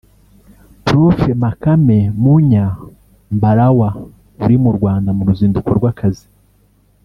[0.85, 2.75] Prof Makame Mnyaa
[3.35, 3.89] Mbarawa
[4.43, 6.25] uri mu Rwanda mu ruzinduko rw’akazi